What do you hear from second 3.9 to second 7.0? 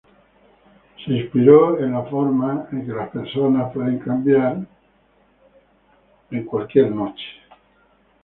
cambiar en cualquier